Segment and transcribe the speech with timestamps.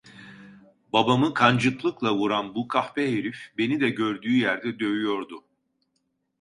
[0.93, 5.43] Babamı kancıklıkla vuran bu kahpe herif beni de gördüğü yerde dövüyordu.